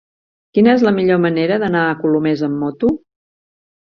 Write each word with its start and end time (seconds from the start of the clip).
Quina 0.57 0.71
és 0.77 0.85
la 0.87 0.93
millor 0.95 1.21
manera 1.27 1.59
d'anar 1.65 1.85
a 1.85 1.93
Colomers 2.03 2.43
amb 2.49 2.59
moto? 2.65 2.95